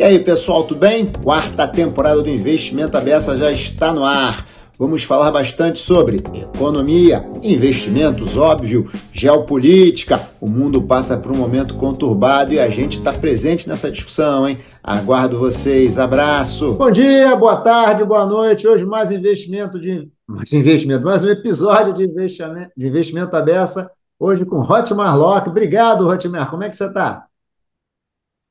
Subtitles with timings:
[0.00, 1.12] E aí, pessoal, tudo bem?
[1.22, 4.46] Quarta temporada do Investimento Abessa já está no ar.
[4.78, 6.24] Vamos falar bastante sobre
[6.54, 10.18] economia, investimentos, óbvio, geopolítica.
[10.40, 14.60] O mundo passa por um momento conturbado e a gente está presente nessa discussão, hein?
[14.82, 15.98] Aguardo vocês.
[15.98, 16.72] Abraço.
[16.76, 18.66] Bom dia, boa tarde, boa noite.
[18.66, 23.90] Hoje mais investimento de mais investimento, mais um episódio de investimento, de investimento Abessa.
[24.18, 25.50] Hoje com Hotmar Locke.
[25.50, 26.48] Obrigado, Hotmar.
[26.48, 27.26] Como é que você está?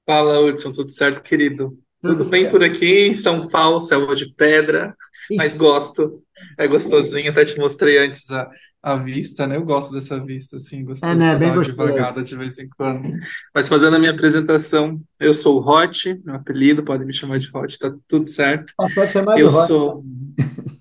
[0.10, 1.78] Fala, Hudson, tudo certo, querido?
[2.02, 4.96] Tudo, tudo bem por aqui, São Paulo, selva de pedra,
[5.30, 5.38] Isso.
[5.38, 6.24] mas gosto.
[6.58, 8.50] É gostosinho, até te mostrei antes a,
[8.82, 9.56] a vista, né?
[9.56, 11.36] Eu gosto dessa vista, assim, gostoso é, né?
[11.36, 13.08] Bem devagada de vez em quando.
[13.54, 17.56] Mas fazendo a minha apresentação, eu sou o Hot, meu apelido, podem me chamar de
[17.56, 18.74] Hot, tá tudo certo.
[18.76, 19.68] Passou a chamar eu de Hot.
[19.68, 20.04] sou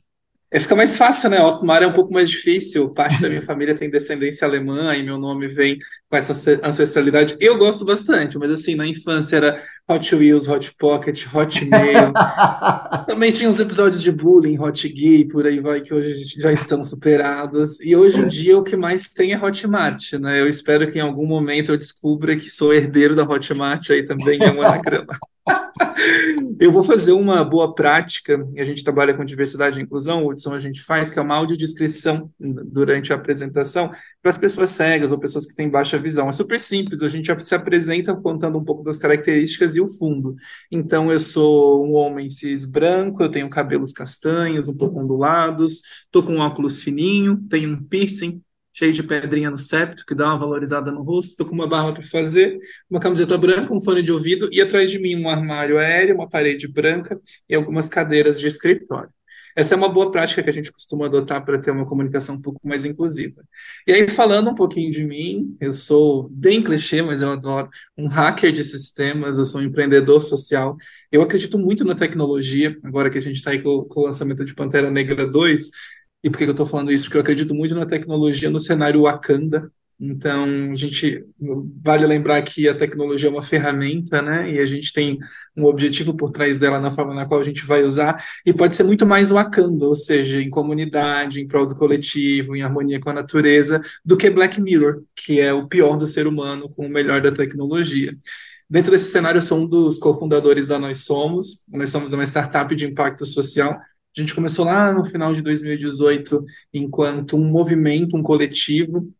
[0.50, 1.42] é, fica mais fácil, né?
[1.42, 2.92] Otmar é um pouco mais difícil.
[2.94, 5.76] Parte da minha família tem descendência alemã e meu nome vem
[6.08, 6.32] com essa
[6.64, 7.36] ancestralidade.
[7.38, 12.14] Eu gosto bastante, mas assim, na infância era Hot Wheels, Hot Pocket, Hotmail.
[13.06, 16.82] Também tinha uns episódios de bullying, Hot Gay, por aí vai, que hoje já estão
[16.82, 17.78] superados.
[17.80, 20.40] E hoje em dia o que mais tem é Hotmart, né?
[20.40, 24.42] Eu espero que em algum momento eu descubra que sou herdeiro da Hotmart aí também
[24.42, 25.18] é um anagrama.
[26.60, 30.60] Eu vou fazer uma boa prática, a gente trabalha com diversidade e inclusão, Hudson, a
[30.60, 33.90] gente faz, que é uma audiodescrição durante a apresentação
[34.22, 36.28] para as pessoas cegas ou pessoas que têm baixa visão.
[36.28, 40.34] É super simples, a gente se apresenta contando um pouco das características e o fundo.
[40.70, 46.22] Então, eu sou um homem cis branco, eu tenho cabelos castanhos, um pouco ondulados, estou
[46.22, 48.42] com um óculos fininho, tenho um piercing,
[48.78, 51.30] cheio de pedrinha no septo, que dá uma valorizada no rosto.
[51.30, 54.88] Estou com uma barba para fazer, uma camiseta branca, um fone de ouvido e atrás
[54.88, 59.10] de mim um armário aéreo, uma parede branca e algumas cadeiras de escritório.
[59.56, 62.40] Essa é uma boa prática que a gente costuma adotar para ter uma comunicação um
[62.40, 63.42] pouco mais inclusiva.
[63.84, 68.06] E aí, falando um pouquinho de mim, eu sou bem clichê, mas eu adoro um
[68.06, 70.76] hacker de sistemas, eu sou um empreendedor social.
[71.10, 74.44] Eu acredito muito na tecnologia, agora que a gente está aí com, com o lançamento
[74.44, 75.70] de Pantera Negra 2,
[76.22, 77.04] e por que eu estou falando isso?
[77.04, 79.70] Porque eu acredito muito na tecnologia no cenário Wakanda.
[80.00, 81.24] Então, a gente
[81.82, 84.52] vale lembrar que a tecnologia é uma ferramenta, né?
[84.52, 85.18] E a gente tem
[85.56, 88.76] um objetivo por trás dela na forma na qual a gente vai usar, e pode
[88.76, 93.10] ser muito mais Wakanda, ou seja, em comunidade, em prol do coletivo, em harmonia com
[93.10, 96.88] a natureza, do que Black Mirror, que é o pior do ser humano com o
[96.88, 98.16] melhor da tecnologia.
[98.70, 101.64] Dentro desse cenário, eu sou um dos cofundadores da Nós Somos.
[101.68, 103.80] Nós somos uma startup de impacto social
[104.20, 109.12] a gente começou lá no final de 2018 enquanto um movimento, um coletivo.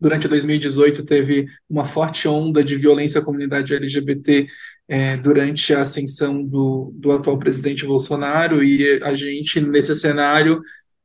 [0.00, 4.46] Durante 2018 teve uma forte onda de violência à comunidade LGBT
[4.88, 10.60] é, durante a ascensão do, do atual presidente Bolsonaro e a gente, nesse cenário,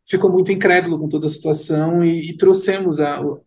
[0.07, 3.43] ficou muito incrédulo com toda a situação e, e trouxemos a, o,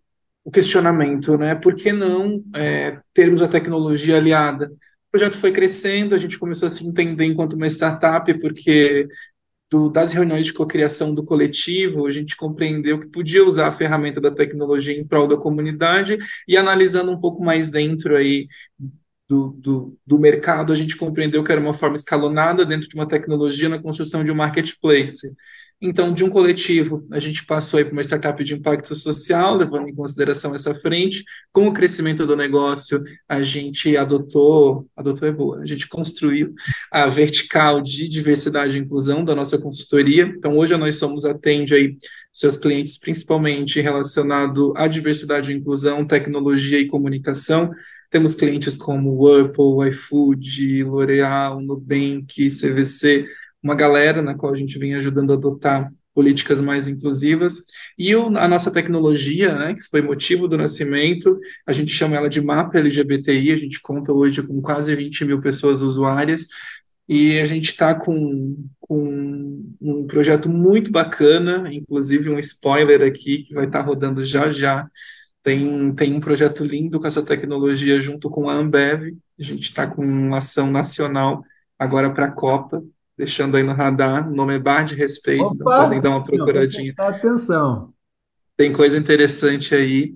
[0.52, 1.54] questionamento, né?
[1.54, 4.66] Por que não é, termos a tecnologia aliada?
[4.66, 9.08] O projeto foi crescendo, a gente começou a se entender enquanto uma startup, porque
[9.70, 14.20] do, das reuniões de cocriação do coletivo, a gente compreendeu que podia usar a ferramenta
[14.20, 18.48] da tecnologia em prol da comunidade e analisando um pouco mais dentro aí
[19.28, 23.06] do, do, do, mercado, a gente compreendeu que era uma forma escalonada dentro de uma
[23.06, 25.32] tecnologia na construção de um marketplace.
[25.82, 29.94] Então, de um coletivo, a gente passou para uma startup de impacto social, levando em
[29.94, 31.24] consideração essa frente.
[31.50, 36.52] Com o crescimento do negócio, a gente adotou, adotou é boa, a gente construiu
[36.92, 40.24] a vertical de diversidade e inclusão da nossa consultoria.
[40.36, 41.96] Então, hoje nós somos atende aí
[42.30, 47.70] seus clientes principalmente relacionado à diversidade e inclusão, tecnologia e comunicação.
[48.10, 53.24] Temos clientes como Whirlpool, iFood, L'Oréal, Nubank, CVC,
[53.62, 57.62] uma galera na qual a gente vem ajudando a adotar políticas mais inclusivas,
[57.96, 62.28] e o, a nossa tecnologia, né, que foi motivo do nascimento, a gente chama ela
[62.28, 66.48] de mapa LGBTI, a gente conta hoje com quase 20 mil pessoas usuárias,
[67.08, 73.54] e a gente está com, com um projeto muito bacana, inclusive um spoiler aqui, que
[73.54, 74.88] vai estar tá rodando já já,
[75.42, 79.86] tem, tem um projeto lindo com essa tecnologia junto com a Ambev, a gente está
[79.86, 81.42] com uma ação nacional
[81.78, 82.82] agora para a Copa,
[83.20, 84.30] deixando aí no radar.
[84.30, 86.94] O nome é Bar de Respeito, então Opa, então podem dar uma procuradinha.
[86.96, 87.92] Atenção.
[88.56, 90.14] Tem coisa interessante aí.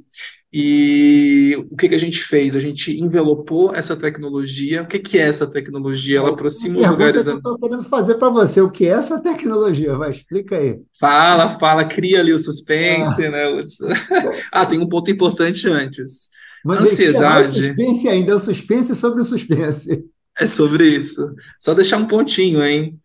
[0.50, 2.54] E o que, que a gente fez?
[2.54, 4.82] A gente envelopou essa tecnologia.
[4.82, 6.18] O que, que é essa tecnologia?
[6.18, 7.26] Ela aproxima os lugares.
[7.26, 8.60] eu estou querendo fazer para você.
[8.60, 9.96] O que é essa tecnologia?
[9.96, 10.80] Vai, explica aí.
[10.98, 13.30] Fala, fala, cria ali o suspense, ah.
[13.30, 13.62] né?
[14.52, 16.28] ah, tem um ponto importante antes.
[16.64, 17.58] Mas Ansiedade.
[17.58, 20.04] É suspense ainda, é o suspense sobre o suspense.
[20.38, 21.34] É sobre isso.
[21.58, 22.98] Só deixar um pontinho, hein?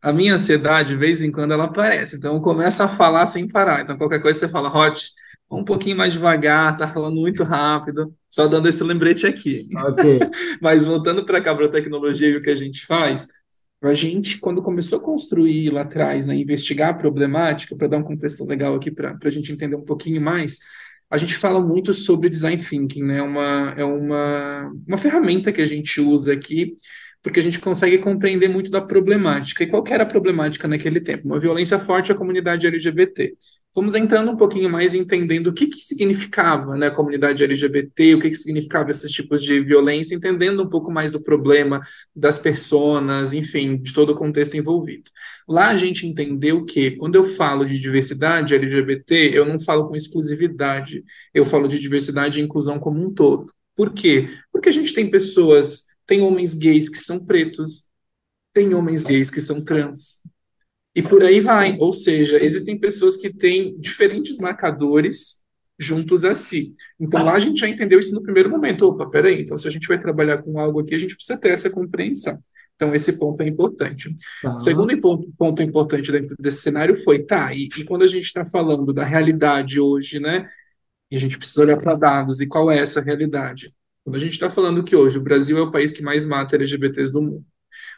[0.00, 2.16] A minha ansiedade, de vez em quando, ela aparece.
[2.16, 3.82] Então, eu começo a falar sem parar.
[3.82, 5.10] Então, qualquer coisa você fala, Hot,
[5.50, 8.14] um pouquinho mais devagar, tá falando muito rápido.
[8.30, 9.68] Só dando esse lembrete aqui.
[9.74, 10.20] Ok.
[10.62, 13.28] Mas voltando para cá, para a tecnologia e o que a gente faz,
[13.82, 18.02] a gente, quando começou a construir lá atrás, né, investigar a problemática, para dar um
[18.02, 20.58] contexto legal aqui para a gente entender um pouquinho mais,
[21.10, 23.20] a gente fala muito sobre design thinking, né?
[23.20, 26.76] Uma, é uma, uma ferramenta que a gente usa aqui
[27.22, 29.62] porque a gente consegue compreender muito da problemática.
[29.62, 31.26] E qual era a problemática naquele tempo?
[31.26, 33.34] Uma violência forte à comunidade LGBT.
[33.72, 38.18] Fomos entrando um pouquinho mais entendendo o que, que significava né, a comunidade LGBT, o
[38.18, 41.80] que, que significava esses tipos de violência, entendendo um pouco mais do problema
[42.14, 45.08] das pessoas, enfim, de todo o contexto envolvido.
[45.48, 49.94] Lá a gente entendeu que, quando eu falo de diversidade LGBT, eu não falo com
[49.94, 53.52] exclusividade, eu falo de diversidade e inclusão como um todo.
[53.76, 54.28] Por quê?
[54.52, 57.84] Porque a gente tem pessoas tem homens gays que são pretos,
[58.52, 60.20] tem homens gays que são trans.
[60.92, 61.78] E por aí vai.
[61.78, 65.40] Ou seja, existem pessoas que têm diferentes marcadores
[65.78, 66.74] juntos a si.
[66.98, 68.88] Então lá a gente já entendeu isso no primeiro momento.
[68.88, 71.50] Opa, peraí, então se a gente vai trabalhar com algo aqui, a gente precisa ter
[71.50, 72.42] essa compreensão.
[72.74, 74.08] Então, esse ponto é importante.
[74.56, 78.24] O segundo ponto, ponto, importante dentro desse cenário foi, tá, e, e quando a gente
[78.24, 80.48] está falando da realidade hoje, né,
[81.10, 83.70] e a gente precisa olhar para dados, e qual é essa realidade?
[84.04, 86.56] Quando a gente está falando que hoje o Brasil é o país que mais mata
[86.56, 87.44] LGBTs do mundo,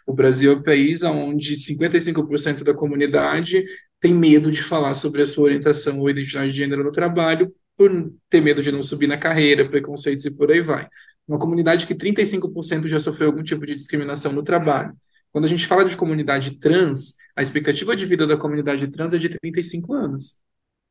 [0.07, 3.65] o Brasil é o país onde 55% da comunidade
[4.01, 8.13] tem medo de falar sobre a sua orientação ou identidade de gênero no trabalho, por
[8.29, 10.89] ter medo de não subir na carreira, preconceitos e por aí vai.
[11.27, 14.93] Uma comunidade que 35% já sofreu algum tipo de discriminação no trabalho.
[15.31, 19.19] Quando a gente fala de comunidade trans, a expectativa de vida da comunidade trans é
[19.19, 20.41] de 35 anos.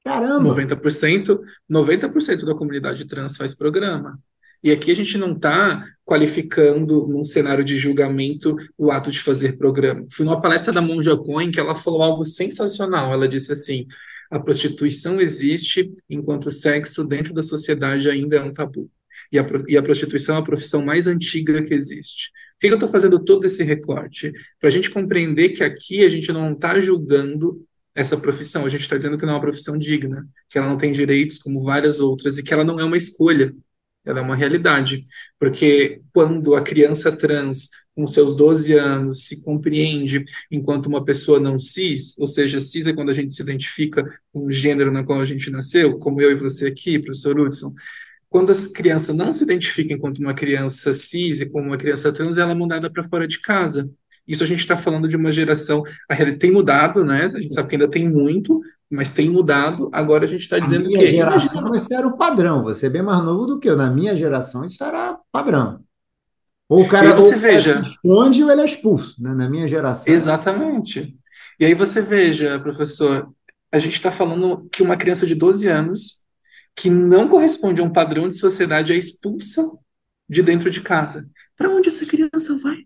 [0.04, 0.50] Caramba!
[0.50, 4.18] 90%, 90% da comunidade trans faz programa.
[4.64, 9.58] E aqui a gente não está qualificando num cenário de julgamento o ato de fazer
[9.58, 10.06] programa.
[10.12, 13.14] Fui numa palestra da Monja Cohen que ela falou algo sensacional.
[13.14, 13.88] Ela disse assim:
[14.30, 18.90] a prostituição existe enquanto o sexo dentro da sociedade ainda é um tabu.
[19.32, 22.32] E a, e a prostituição é a profissão mais antiga que existe.
[22.54, 24.32] Por que eu estou fazendo todo esse recorte?
[24.60, 27.66] Para a gente compreender que aqui a gente não está julgando
[27.96, 30.78] essa profissão, a gente está dizendo que não é uma profissão digna, que ela não
[30.78, 33.54] tem direitos como várias outras e que ela não é uma escolha
[34.06, 35.04] ela é uma realidade,
[35.40, 41.60] porque quando a criança trans, com seus 12 anos, se compreende enquanto uma pessoa não
[41.60, 45.20] cis, ou seja, cis é quando a gente se identifica com o gênero na qual
[45.20, 47.74] a gente nasceu, como eu e você aqui, professor Hudson,
[48.30, 52.38] quando a criança não se identifica enquanto uma criança cis e como uma criança trans,
[52.38, 53.90] ela é mandada para fora de casa.
[54.26, 57.26] Isso a gente está falando de uma geração, a realidade tem mudado, né?
[57.26, 58.62] A gente sabe que ainda tem muito,
[58.92, 59.90] mas tem mudado.
[59.94, 61.08] Agora a gente está dizendo minha que.
[61.08, 61.78] geração, imagina...
[61.78, 62.64] esse era o padrão.
[62.64, 63.78] Você é bem mais novo do que eu.
[63.78, 65.82] Na minha geração, isso era padrão.
[66.68, 69.22] Ou o cara, você ou veja, se esconde ou ele é expulso.
[69.22, 69.34] Né?
[69.34, 70.14] Na minha geração.
[70.14, 71.18] Exatamente.
[71.60, 73.34] E aí você veja, professor,
[73.72, 76.22] a gente está falando que uma criança de 12 anos
[76.76, 79.70] que não corresponde a um padrão de sociedade é expulsa
[80.30, 81.30] de dentro de casa.
[81.58, 82.78] Para onde essa criança vai?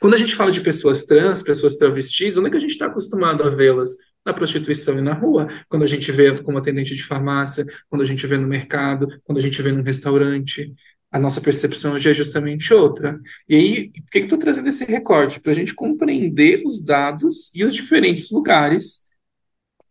[0.00, 2.86] Quando a gente fala de pessoas trans, pessoas travestis, onde é que a gente está
[2.86, 3.90] acostumado a vê-las?
[4.24, 5.48] Na prostituição e na rua.
[5.68, 9.38] Quando a gente vê como atendente de farmácia, quando a gente vê no mercado, quando
[9.38, 10.74] a gente vê num restaurante.
[11.10, 13.18] A nossa percepção hoje é justamente outra.
[13.48, 15.40] E aí, por que, estou trazendo esse recorte?
[15.40, 19.07] Para a gente compreender os dados e os diferentes lugares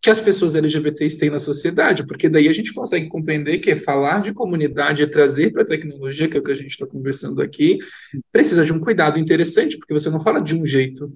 [0.01, 4.21] que as pessoas LGBTs têm na sociedade, porque daí a gente consegue compreender que falar
[4.21, 7.41] de comunidade e trazer para a tecnologia, que é o que a gente está conversando
[7.41, 7.79] aqui,
[8.31, 11.11] precisa de um cuidado interessante, porque você não fala de um jeito,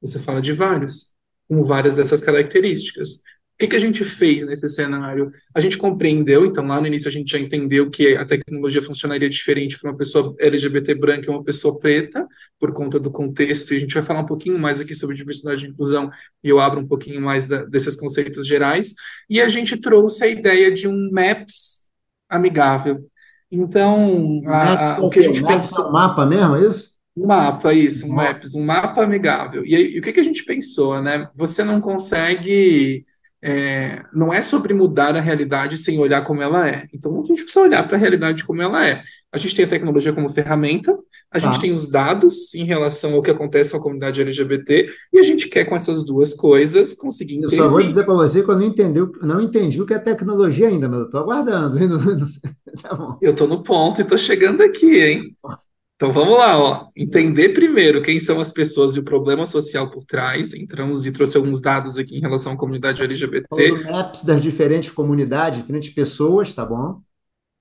[0.00, 1.14] você fala de vários,
[1.48, 3.20] com várias dessas características.
[3.56, 5.32] O que, que a gente fez nesse cenário?
[5.54, 9.30] A gente compreendeu, então lá no início a gente já entendeu que a tecnologia funcionaria
[9.30, 12.28] diferente para uma pessoa LGBT branca e uma pessoa preta,
[12.60, 15.64] por conta do contexto, e a gente vai falar um pouquinho mais aqui sobre diversidade
[15.64, 16.10] e inclusão,
[16.44, 18.92] e eu abro um pouquinho mais da, desses conceitos gerais,
[19.28, 21.88] e a gente trouxe a ideia de um MAPS
[22.28, 23.08] amigável.
[23.50, 25.88] Então, a, a, o que a gente pensou...
[25.88, 26.90] Um mapa mesmo, é isso?
[27.16, 29.64] Um mapa, isso, um MAPS, um mapa amigável.
[29.64, 31.30] E, e o que, que a gente pensou, né?
[31.34, 33.06] Você não consegue
[33.48, 36.88] é, não é sobre mudar a realidade sem olhar como ela é.
[36.92, 39.00] Então a gente precisa olhar para a realidade como ela é.
[39.32, 40.98] A gente tem a tecnologia como ferramenta,
[41.30, 41.60] a gente tá.
[41.60, 45.48] tem os dados em relação ao que acontece com a comunidade LGBT, e a gente
[45.48, 47.54] quer com essas duas coisas conseguir entender.
[47.54, 49.98] Eu só vou dizer para você que eu não entendi, não entendi o que é
[50.00, 51.78] tecnologia ainda, mas eu estou aguardando.
[52.82, 55.36] tá eu estou no ponto e estou chegando aqui, hein?
[55.96, 56.88] Então vamos lá, ó.
[56.94, 60.52] Entender primeiro quem são as pessoas e o problema social por trás.
[60.52, 63.46] Entramos e trouxe alguns dados aqui em relação à comunidade LGBT.
[63.48, 67.00] Falando maps das diferentes comunidades, diferentes pessoas, tá bom?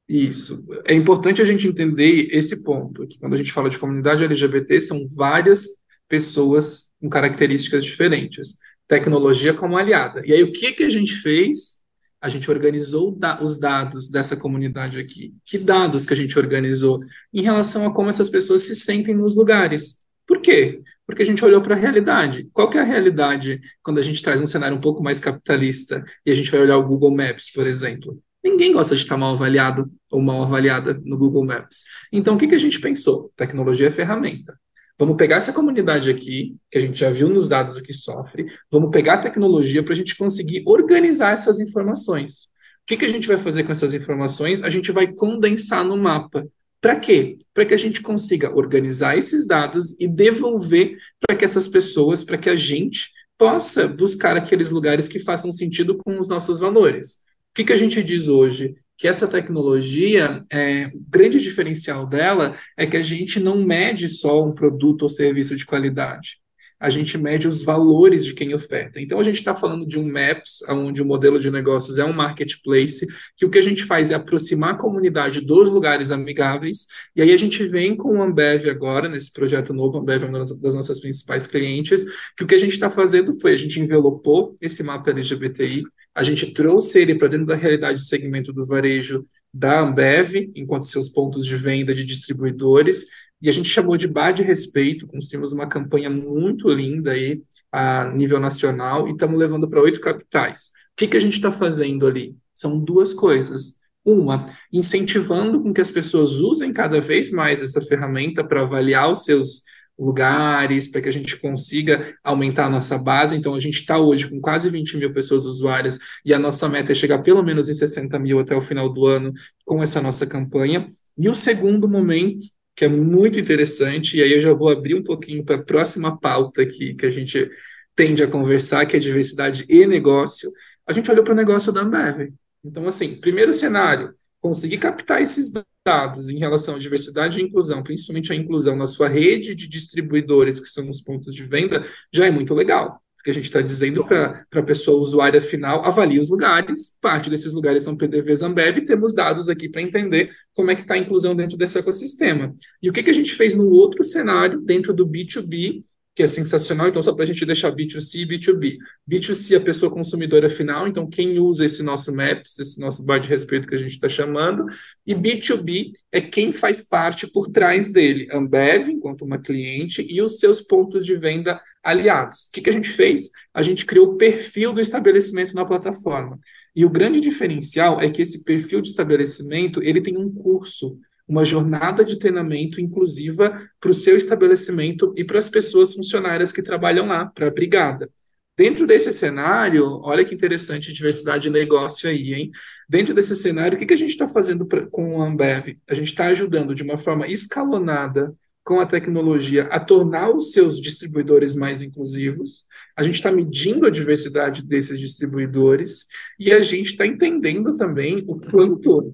[0.08, 0.66] Isso.
[0.86, 4.82] É importante a gente entender esse ponto, que quando a gente fala de comunidade LGBT,
[4.82, 5.66] são várias
[6.08, 8.58] pessoas com características diferentes.
[8.88, 10.22] Tecnologia como aliada.
[10.26, 11.85] E aí, o que, que a gente fez?
[12.26, 15.36] A gente organizou os dados dessa comunidade aqui.
[15.46, 17.00] Que dados que a gente organizou
[17.32, 20.04] em relação a como essas pessoas se sentem nos lugares?
[20.26, 20.82] Por quê?
[21.06, 22.50] Porque a gente olhou para a realidade.
[22.52, 26.04] Qual que é a realidade quando a gente traz um cenário um pouco mais capitalista
[26.26, 28.20] e a gente vai olhar o Google Maps, por exemplo?
[28.44, 31.84] Ninguém gosta de estar mal avaliado ou mal avaliada no Google Maps.
[32.12, 33.32] Então, o que, que a gente pensou?
[33.36, 34.60] Tecnologia é ferramenta.
[34.98, 38.46] Vamos pegar essa comunidade aqui, que a gente já viu nos dados o que sofre,
[38.72, 42.46] vamos pegar a tecnologia para a gente conseguir organizar essas informações.
[42.84, 44.64] O que, que a gente vai fazer com essas informações?
[44.64, 46.48] A gente vai condensar no mapa.
[46.80, 47.38] Para quê?
[47.54, 52.38] Para que a gente consiga organizar esses dados e devolver para que essas pessoas, para
[52.38, 57.16] que a gente possa buscar aqueles lugares que façam sentido com os nossos valores.
[57.16, 58.76] O que, que a gente diz hoje?
[58.98, 64.44] Que essa tecnologia, é, o grande diferencial dela é que a gente não mede só
[64.44, 66.38] um produto ou serviço de qualidade.
[66.78, 69.00] A gente mede os valores de quem oferta.
[69.00, 72.12] Então, a gente está falando de um Maps, onde o modelo de negócios é um
[72.12, 76.86] marketplace, que o que a gente faz é aproximar a comunidade dos lugares amigáveis,
[77.16, 80.44] e aí a gente vem com o Ambev agora, nesse projeto novo, Ambev é uma
[80.44, 84.56] das nossas principais clientes, que o que a gente está fazendo foi, a gente envelopou
[84.62, 85.82] esse mapa LGBTI,
[86.16, 90.86] a gente trouxe ele para dentro da realidade de segmento do varejo da Ambev, enquanto
[90.86, 93.06] seus pontos de venda de distribuidores,
[93.42, 97.42] e a gente chamou de Bar de Respeito, construímos uma campanha muito linda aí
[97.72, 100.68] a nível nacional e estamos levando para oito capitais.
[100.94, 102.36] O que, que a gente está fazendo ali?
[102.54, 103.78] São duas coisas.
[104.04, 109.24] Uma, incentivando com que as pessoas usem cada vez mais essa ferramenta para avaliar os
[109.24, 109.64] seus
[109.98, 113.36] lugares, para que a gente consiga aumentar a nossa base.
[113.36, 116.92] Então, a gente está hoje com quase 20 mil pessoas usuárias e a nossa meta
[116.92, 119.34] é chegar pelo menos em 60 mil até o final do ano
[119.66, 120.90] com essa nossa campanha.
[121.18, 125.04] E o segundo momento, que é muito interessante, e aí eu já vou abrir um
[125.04, 127.50] pouquinho para a próxima pauta aqui que a gente
[127.96, 130.52] tende a conversar, que é diversidade e negócio.
[130.86, 132.34] A gente olhou para o negócio da Ambev.
[132.64, 134.14] Então, assim, primeiro cenário,
[134.46, 135.52] conseguir captar esses
[135.84, 140.60] dados em relação à diversidade e inclusão, principalmente a inclusão na sua rede de distribuidores,
[140.60, 141.84] que são os pontos de venda,
[142.14, 143.02] já é muito legal.
[143.18, 147.54] Porque a gente está dizendo para a pessoa usuária final, avalie os lugares, parte desses
[147.54, 151.00] lugares são PDVs Ambev, e temos dados aqui para entender como é que está a
[151.00, 152.54] inclusão dentro desse ecossistema.
[152.84, 155.84] E o que, que a gente fez no outro cenário, dentro do B2B,
[156.16, 156.88] que é sensacional.
[156.88, 158.78] Então, só para a gente deixar B2C e B2B.
[159.10, 163.28] B2C, a pessoa consumidora final, então quem usa esse nosso Maps, esse nosso bar de
[163.28, 164.66] respeito que a gente está chamando.
[165.06, 170.40] E B2B é quem faz parte por trás dele, Ambev, enquanto uma cliente, e os
[170.40, 172.48] seus pontos de venda aliados.
[172.48, 173.30] O que, que a gente fez?
[173.54, 176.40] A gente criou o perfil do estabelecimento na plataforma.
[176.74, 181.44] E o grande diferencial é que esse perfil de estabelecimento ele tem um curso uma
[181.44, 187.08] jornada de treinamento inclusiva para o seu estabelecimento e para as pessoas funcionárias que trabalham
[187.08, 188.10] lá, para a brigada.
[188.58, 192.52] Dentro desse cenário, olha que interessante diversidade de negócio aí, hein?
[192.88, 195.78] Dentro desse cenário, o que, que a gente está fazendo pra, com o Ambev?
[195.90, 200.80] A gente está ajudando de uma forma escalonada com a tecnologia a tornar os seus
[200.80, 202.64] distribuidores mais inclusivos.
[202.96, 206.06] A gente está medindo a diversidade desses distribuidores
[206.40, 209.14] e a gente está entendendo também o quanto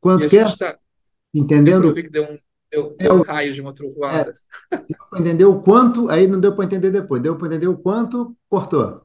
[0.00, 0.44] Quanto que é?
[0.56, 0.78] Tá...
[1.32, 1.88] Entendendo?
[1.88, 2.38] Eu vi que deu um,
[2.70, 4.32] deu, deu um raio de uma trovoada.
[4.70, 7.22] É, deu para entender o quanto, aí não deu para entender depois.
[7.22, 9.02] Deu para entender o quanto, cortou.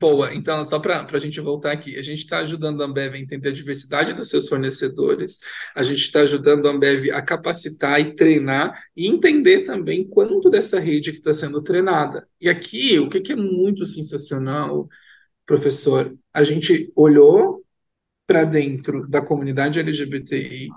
[0.00, 3.18] Boa, então, só para a gente voltar aqui, a gente está ajudando a Ambev a
[3.18, 5.38] entender a diversidade dos seus fornecedores,
[5.74, 10.80] a gente está ajudando a Ambev a capacitar e treinar e entender também quanto dessa
[10.80, 12.26] rede que está sendo treinada.
[12.40, 14.88] E aqui, o que, que é muito sensacional,
[15.44, 17.59] professor, a gente olhou
[18.30, 20.68] para dentro da comunidade LGBTI,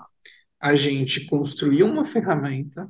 [0.60, 2.90] a gente construiu uma ferramenta,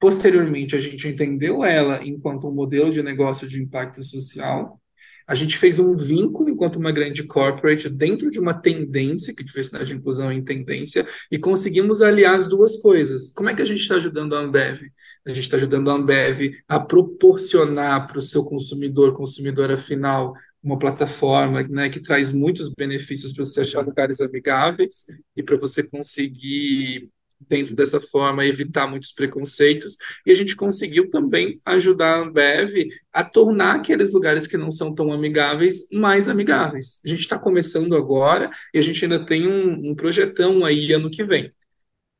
[0.00, 4.80] posteriormente a gente entendeu ela enquanto um modelo de negócio de impacto social,
[5.28, 9.92] a gente fez um vínculo enquanto uma grande corporate dentro de uma tendência, que diversidade
[9.92, 13.30] e inclusão é em tendência, e conseguimos aliar as duas coisas.
[13.30, 14.80] Como é que a gente está ajudando a Ambev?
[15.24, 20.34] A gente está ajudando a Ambev a proporcionar para o seu consumidor, consumidora final,
[20.64, 25.04] uma plataforma né, que traz muitos benefícios para você achar lugares amigáveis
[25.36, 29.98] e para você conseguir, dentro dessa forma, evitar muitos preconceitos.
[30.24, 34.94] E a gente conseguiu também ajudar a Ambev a tornar aqueles lugares que não são
[34.94, 36.98] tão amigáveis mais amigáveis.
[37.04, 41.10] A gente está começando agora e a gente ainda tem um, um projetão aí ano
[41.10, 41.52] que vem.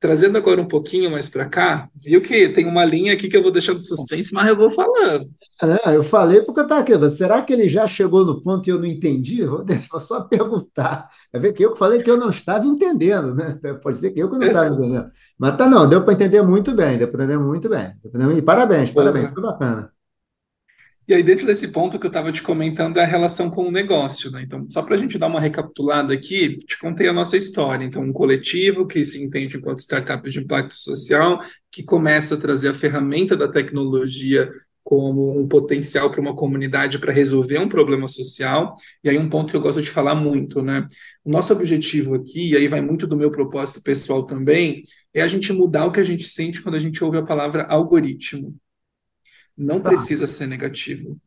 [0.05, 3.43] Trazendo agora um pouquinho mais para cá, viu que tem uma linha aqui que eu
[3.43, 5.31] vou deixando suspense, mas eu vou falando.
[5.63, 7.09] É, eu falei porque eu estava aqui.
[7.09, 9.43] Será que ele já chegou no ponto e eu não entendi?
[9.47, 11.09] Vou deixar só perguntar.
[11.33, 13.55] É ver que eu falei que eu não estava entendendo, né?
[13.57, 15.11] Então, pode ser que eu que não estava entendendo.
[15.39, 17.95] Mas tá não, deu para entender muito bem, deu para entender muito bem.
[18.37, 19.91] E parabéns, parabéns, foi bacana.
[21.07, 23.71] E aí, dentro desse ponto que eu estava te comentando, é a relação com o
[23.71, 24.41] negócio, né?
[24.43, 27.85] Então, só para a gente dar uma recapitulada aqui, te contei a nossa história.
[27.85, 32.71] Então, um coletivo que se entende enquanto startup de impacto social, que começa a trazer
[32.71, 34.51] a ferramenta da tecnologia
[34.83, 38.73] como um potencial para uma comunidade para resolver um problema social.
[39.03, 40.87] E aí, um ponto que eu gosto de falar muito, né?
[41.23, 44.81] O nosso objetivo aqui, e aí vai muito do meu propósito pessoal também,
[45.13, 47.65] é a gente mudar o que a gente sente quando a gente ouve a palavra
[47.65, 48.57] algoritmo
[49.57, 49.91] não tá.
[49.91, 51.19] precisa ser negativo.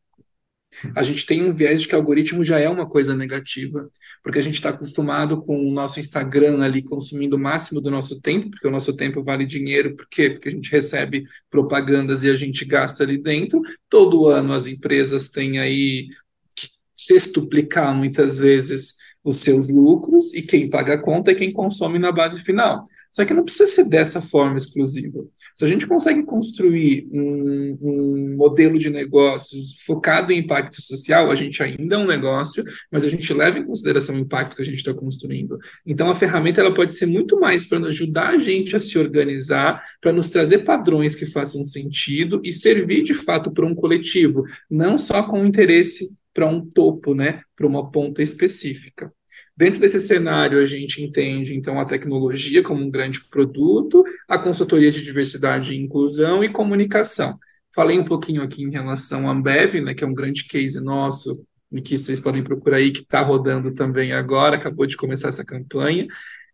[0.96, 3.90] A gente tem um viés de que algoritmo já é uma coisa negativa,
[4.22, 8.22] porque a gente está acostumado com o nosso Instagram ali consumindo o máximo do nosso
[8.22, 10.30] tempo, porque o nosso tempo vale dinheiro, por quê?
[10.30, 13.62] Porque a gente recebe propagandas e a gente gasta ali dentro.
[13.90, 16.10] Todo ano as empresas têm aí
[16.56, 21.98] que sextuplicar muitas vezes os seus lucros, e quem paga a conta é quem consome
[21.98, 22.84] na base final.
[23.18, 25.26] Só que não precisa ser dessa forma exclusiva.
[25.56, 31.34] Se a gente consegue construir um, um, modelo de negócios focado em impacto social, a
[31.34, 34.66] gente ainda é um negócio, mas a gente leva em consideração o impacto que a
[34.66, 35.58] gente está construindo.
[35.84, 39.84] Então, a ferramenta ela pode ser muito mais para ajudar a gente a se organizar,
[40.00, 44.96] para nos trazer padrões que façam sentido e servir de fato para um coletivo, não
[44.96, 49.12] só com interesse para um topo, né, para uma ponta específica.
[49.58, 54.92] Dentro desse cenário, a gente entende, então, a tecnologia como um grande produto, a consultoria
[54.92, 57.40] de diversidade e inclusão e comunicação.
[57.74, 61.44] Falei um pouquinho aqui em relação à Ambev, né, que é um grande case nosso,
[61.72, 65.44] e que vocês podem procurar aí, que está rodando também agora, acabou de começar essa
[65.44, 66.08] campanha.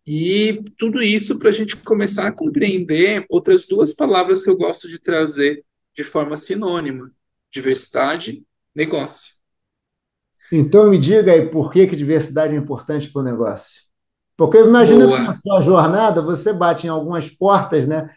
[0.06, 4.88] E tudo isso para a gente começar a compreender outras duas palavras que eu gosto
[4.88, 5.62] de trazer
[5.94, 7.10] de forma sinônima:
[7.52, 8.42] diversidade,
[8.74, 9.33] negócio.
[10.56, 13.82] Então me diga aí por que, que diversidade é importante para o negócio.
[14.36, 18.08] Porque imagina que na sua jornada você bate em algumas portas, né?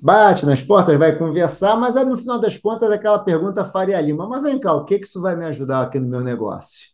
[0.00, 4.28] Bate nas portas, vai conversar, mas aí no final das contas aquela pergunta faria Lima,
[4.28, 6.88] mas vem cá, o que, que isso vai me ajudar aqui no meu negócio?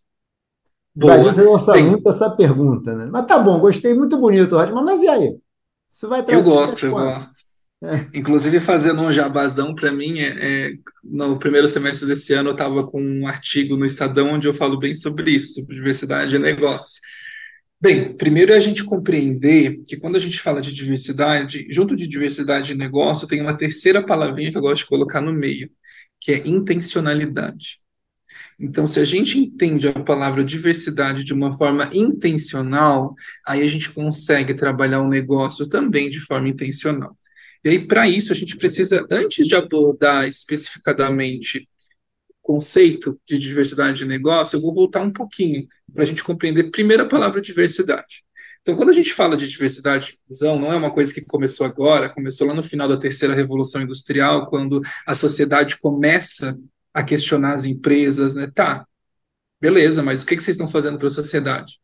[0.95, 1.15] Boa.
[1.15, 3.09] A gente gosta Bem, muito dessa pergunta, né?
[3.11, 5.39] Mas tá bom, gostei, muito bonito, Rodman, mas e aí?
[5.93, 7.48] Isso vai trazer Eu gosto, eu gosto.
[8.13, 10.73] Inclusive, fazendo um jabazão para mim, é, é,
[11.05, 14.79] no primeiro semestre desse ano eu estava com um artigo no Estadão onde eu falo
[14.79, 17.01] bem sobre isso, sobre diversidade e negócio.
[17.81, 22.09] Bem, primeiro é a gente compreender que quando a gente fala de diversidade, junto de
[22.09, 25.71] diversidade e negócio, tem uma terceira palavrinha que eu gosto de colocar no meio,
[26.21, 27.79] que é intencionalidade.
[28.59, 33.15] Então, se a gente entende a palavra diversidade de uma forma intencional,
[33.47, 37.17] aí a gente consegue trabalhar o negócio também de forma intencional.
[37.65, 41.69] E aí, para isso, a gente precisa, antes de abordar especificadamente
[42.31, 46.71] o conceito de diversidade de negócio, eu vou voltar um pouquinho para a gente compreender
[46.71, 48.25] primeiro a palavra diversidade.
[48.63, 51.67] Então, quando a gente fala de diversidade e inclusão, não é uma coisa que começou
[51.67, 56.59] agora, começou lá no final da terceira revolução industrial, quando a sociedade começa
[56.93, 58.51] a questionar as empresas, né?
[58.55, 58.87] Tá,
[59.61, 61.81] beleza, mas o que, que vocês estão fazendo para a sociedade?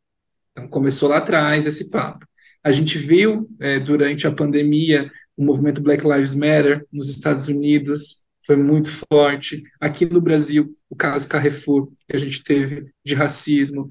[0.53, 2.27] Então, começou lá atrás esse papo.
[2.63, 8.25] A gente viu, é, durante a pandemia, o movimento Black Lives Matter nos Estados Unidos
[8.47, 9.64] foi muito forte.
[9.81, 13.88] Aqui no Brasil, o caso Carrefour que a gente teve de racismo,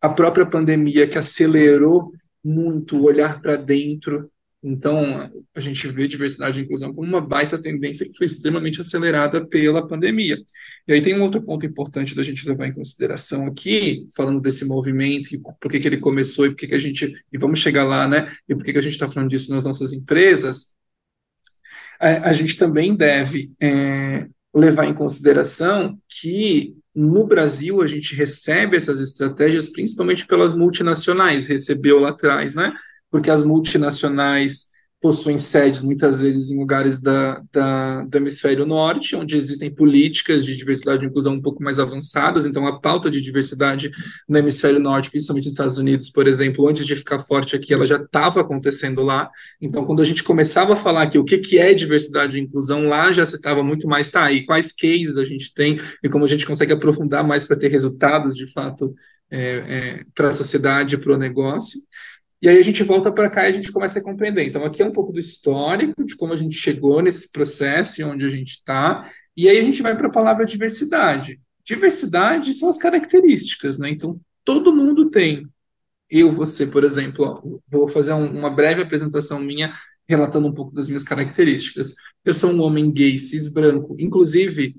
[0.00, 2.12] a própria pandemia que acelerou
[2.44, 4.30] muito o olhar para dentro
[4.68, 9.46] então, a gente vê diversidade e inclusão como uma baita tendência que foi extremamente acelerada
[9.46, 10.36] pela pandemia.
[10.88, 14.64] E aí tem um outro ponto importante da gente levar em consideração aqui, falando desse
[14.64, 17.14] movimento, e por que, que ele começou e por que, que a gente.
[17.32, 18.34] E vamos chegar lá, né?
[18.48, 20.74] E por que, que a gente está falando disso nas nossas empresas.
[22.00, 28.76] A, a gente também deve é, levar em consideração que no Brasil a gente recebe
[28.76, 32.74] essas estratégias principalmente pelas multinacionais, recebeu lá atrás, né?
[33.16, 34.66] Porque as multinacionais
[35.00, 40.54] possuem sedes muitas vezes em lugares da, da, do hemisfério norte, onde existem políticas de
[40.54, 43.90] diversidade e inclusão um pouco mais avançadas, então a pauta de diversidade
[44.28, 47.86] no hemisfério norte, principalmente nos Estados Unidos, por exemplo, antes de ficar forte aqui, ela
[47.86, 49.30] já estava acontecendo lá,
[49.62, 52.86] então quando a gente começava a falar aqui o que, que é diversidade e inclusão,
[52.86, 56.26] lá já se estava muito mais, tá, e quais cases a gente tem, e como
[56.26, 58.94] a gente consegue aprofundar mais para ter resultados, de fato,
[59.30, 61.80] é, é, para a sociedade, para o negócio,
[62.40, 64.46] e aí a gente volta para cá e a gente começa a compreender.
[64.46, 68.04] Então, aqui é um pouco do histórico, de como a gente chegou nesse processo e
[68.04, 69.10] onde a gente está.
[69.36, 71.40] E aí a gente vai para a palavra diversidade.
[71.64, 73.88] Diversidade são as características, né?
[73.88, 75.48] Então, todo mundo tem.
[76.10, 79.74] Eu, você, por exemplo, ó, vou fazer um, uma breve apresentação minha
[80.08, 81.94] relatando um pouco das minhas características.
[82.24, 83.96] Eu sou um homem gay, cis, branco.
[83.98, 84.76] Inclusive,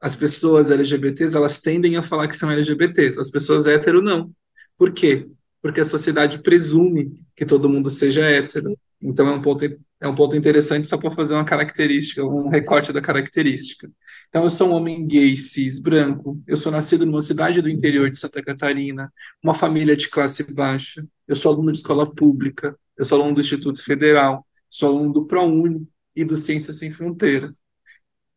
[0.00, 3.18] as pessoas LGBTs, elas tendem a falar que são LGBTs.
[3.18, 4.30] As pessoas hétero, não.
[4.76, 5.26] Por quê?
[5.62, 8.76] Porque a sociedade presume que todo mundo seja hétero.
[9.00, 9.64] Então é um ponto,
[10.00, 13.90] é um ponto interessante só para fazer uma característica, um recorte da característica.
[14.28, 16.42] Então, eu sou um homem gay, cis, branco.
[16.46, 19.10] Eu sou nascido numa cidade do interior de Santa Catarina,
[19.42, 21.06] uma família de classe baixa.
[21.26, 22.78] Eu sou aluno de escola pública.
[22.96, 24.46] Eu sou aluno do Instituto Federal.
[24.68, 27.54] Sou aluno do ProUni e do Ciências Sem Fronteira.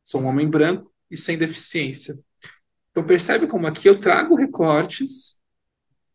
[0.02, 2.18] Sou um homem branco e sem deficiência.
[2.92, 5.41] Então, percebe como aqui eu trago recortes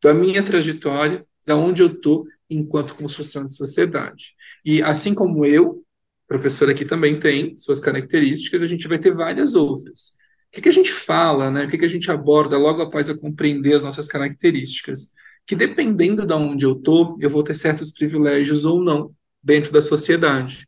[0.02, 4.34] da minha trajetória, da onde eu estou enquanto construção de sociedade.
[4.64, 5.84] E assim como eu,
[6.28, 10.12] professor aqui também tem suas características, a gente vai ter várias outras.
[10.48, 11.64] O que, que a gente fala, né?
[11.64, 15.12] o que, que a gente aborda logo após a compreender as nossas características?
[15.46, 19.80] Que dependendo de onde eu estou, eu vou ter certos privilégios ou não dentro da
[19.80, 20.66] sociedade.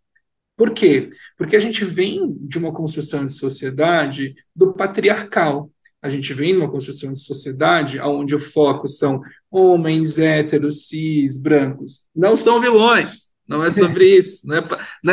[0.56, 1.08] Por quê?
[1.36, 5.70] Porque a gente vem de uma construção de sociedade do patriarcal.
[6.00, 11.37] A gente vem de uma construção de sociedade onde o foco são homens héteros, cis,
[11.37, 12.04] brancos.
[12.14, 14.61] Não são vilões não é sobre isso, não é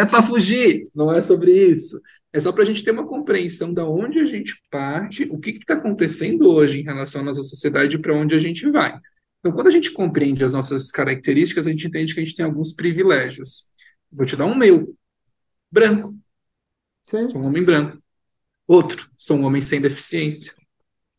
[0.05, 1.99] para é fugir, não é sobre isso.
[2.33, 5.51] É só para a gente ter uma compreensão de onde a gente parte, o que
[5.51, 8.99] está acontecendo hoje em relação à nossa sociedade e para onde a gente vai.
[9.39, 12.45] Então, quando a gente compreende as nossas características, a gente entende que a gente tem
[12.45, 13.69] alguns privilégios.
[14.11, 14.93] Vou te dar um meu.
[15.71, 16.13] Branco.
[17.05, 17.29] Sim.
[17.29, 18.01] Sou um homem branco.
[18.67, 20.53] Outro, sou um homem sem deficiência.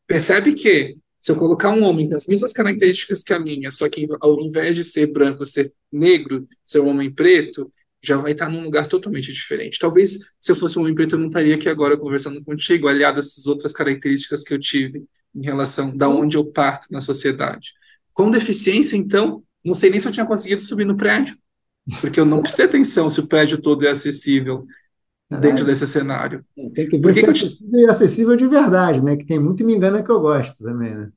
[0.06, 3.88] Percebe que se eu colocar um homem com as mesmas características que a minha, só
[3.88, 8.48] que ao invés de ser branco, ser negro, ser um homem preto, já vai estar
[8.48, 9.78] num lugar totalmente diferente.
[9.78, 13.16] Talvez se eu fosse um homem preto, eu não estaria aqui agora conversando contigo, aliado
[13.16, 17.72] a essas outras características que eu tive em relação da onde eu parto na sociedade.
[18.12, 21.36] Com deficiência, então, não sei nem se eu tinha conseguido subir no prédio,
[22.00, 24.64] porque eu não prestei atenção se o prédio todo é acessível
[25.30, 26.44] dentro desse cenário.
[26.56, 29.16] É, tem que ver se é acessível e acessível de verdade, né?
[29.16, 31.08] Que tem muito me engana que eu gosto também, né?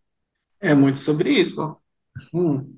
[0.60, 1.78] É muito sobre isso.
[2.34, 2.76] Hum.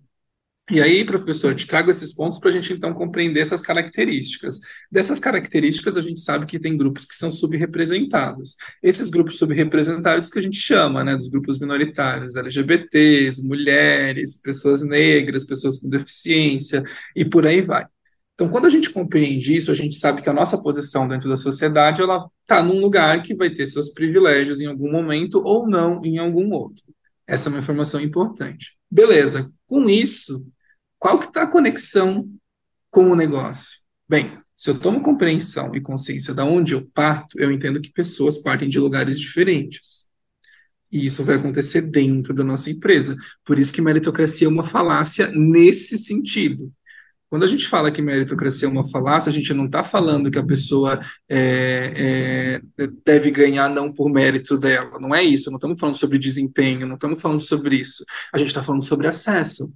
[0.69, 4.59] E aí, professor, te trago esses pontos para a gente então compreender essas características.
[4.89, 8.55] Dessas características, a gente sabe que tem grupos que são subrepresentados.
[8.81, 15.43] Esses grupos subrepresentados que a gente chama, né, dos grupos minoritários, LGBTs, mulheres, pessoas negras,
[15.43, 16.83] pessoas com deficiência
[17.15, 17.85] e por aí vai.
[18.41, 21.37] Então, quando a gente compreende isso, a gente sabe que a nossa posição dentro da
[21.37, 26.03] sociedade ela está num lugar que vai ter seus privilégios em algum momento ou não
[26.03, 26.83] em algum outro.
[27.27, 28.79] Essa é uma informação importante.
[28.89, 29.53] Beleza.
[29.67, 30.43] Com isso,
[30.97, 32.27] qual que está a conexão
[32.89, 33.77] com o negócio?
[34.09, 38.39] Bem, se eu tomo compreensão e consciência de onde eu parto, eu entendo que pessoas
[38.39, 40.05] partem de lugares diferentes.
[40.91, 43.15] E isso vai acontecer dentro da nossa empresa.
[43.45, 46.73] Por isso que meritocracia é uma falácia nesse sentido.
[47.31, 50.37] Quando a gente fala que meritocracia é uma falácia, a gente não está falando que
[50.37, 54.99] a pessoa é, é, deve ganhar não por mérito dela.
[54.99, 55.49] Não é isso.
[55.49, 58.03] Não estamos falando sobre desempenho, não estamos falando sobre isso.
[58.33, 59.71] A gente está falando sobre acesso.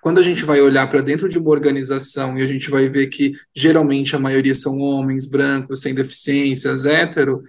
[0.00, 3.08] Quando a gente vai olhar para dentro de uma organização e a gente vai ver
[3.08, 7.42] que geralmente a maioria são homens, brancos, sem deficiências, hétero,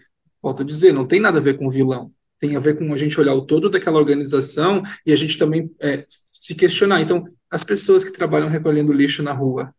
[0.43, 2.11] volto a dizer, não tem nada a ver com vilão.
[2.37, 5.71] Tem a ver com a gente olhar o todo daquela organização e a gente também
[5.79, 6.99] é, se questionar.
[6.99, 9.73] Então, as pessoas que trabalham recolhendo lixo na rua,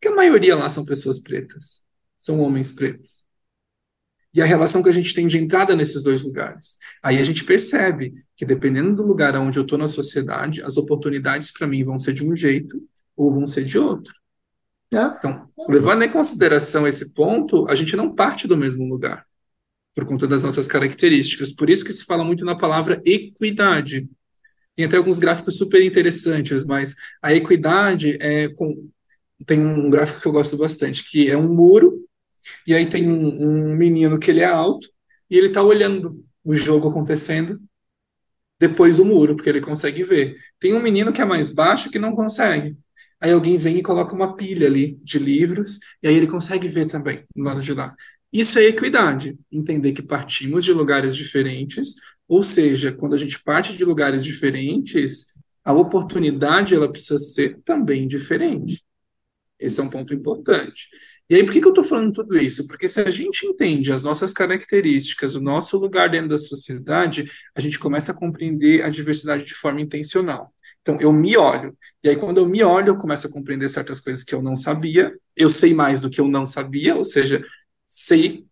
[0.00, 1.82] que a maioria lá são pessoas pretas,
[2.18, 3.24] são homens pretos.
[4.34, 6.78] E a relação que a gente tem de entrada nesses dois lugares.
[7.02, 11.52] Aí a gente percebe que, dependendo do lugar onde eu estou na sociedade, as oportunidades
[11.52, 12.82] para mim vão ser de um jeito
[13.16, 14.12] ou vão ser de outro.
[14.92, 15.04] É.
[15.18, 19.24] Então, levando em consideração esse ponto, a gente não parte do mesmo lugar,
[19.94, 21.52] por conta das nossas características.
[21.52, 24.08] Por isso que se fala muito na palavra equidade.
[24.76, 28.88] Tem até alguns gráficos super interessantes, mas a equidade é com,
[29.46, 32.04] tem um gráfico que eu gosto bastante, que é um muro,
[32.66, 34.88] e aí tem um, um menino que ele é alto,
[35.30, 37.60] e ele está olhando o jogo acontecendo
[38.58, 40.36] depois do muro, porque ele consegue ver.
[40.58, 42.76] Tem um menino que é mais baixo que não consegue.
[43.20, 46.86] Aí alguém vem e coloca uma pilha ali de livros, e aí ele consegue ver
[46.86, 47.94] também, no lado de lá.
[48.34, 51.94] Isso é equidade, entender que partimos de lugares diferentes,
[52.26, 55.32] ou seja, quando a gente parte de lugares diferentes,
[55.64, 58.84] a oportunidade ela precisa ser também diferente.
[59.56, 60.88] Esse é um ponto importante.
[61.30, 62.66] E aí, por que, que eu estou falando tudo isso?
[62.66, 67.60] Porque se a gente entende as nossas características, o nosso lugar dentro da sociedade, a
[67.60, 70.52] gente começa a compreender a diversidade de forma intencional.
[70.82, 71.74] Então, eu me olho.
[72.02, 74.56] E aí, quando eu me olho, eu começo a compreender certas coisas que eu não
[74.56, 75.14] sabia.
[75.34, 77.42] Eu sei mais do que eu não sabia, ou seja,
[77.86, 78.46] sei